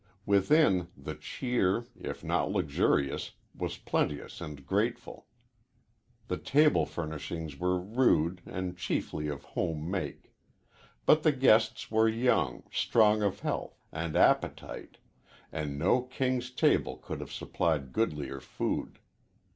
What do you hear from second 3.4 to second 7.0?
was plenteous and grateful. The table